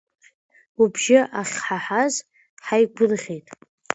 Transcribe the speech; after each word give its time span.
Убжьы 0.81 1.19
ахьҳаҳаз 1.41 2.13
ҳаигәырӷьеит… 2.65 3.47